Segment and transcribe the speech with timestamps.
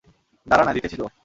[0.47, 1.05] দাঁড়া না, দিতেছি তো!